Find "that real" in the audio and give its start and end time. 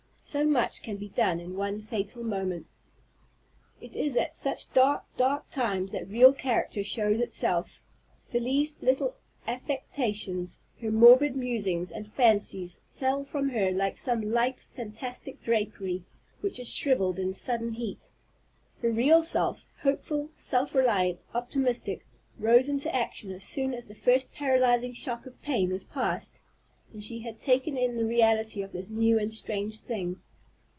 5.93-6.31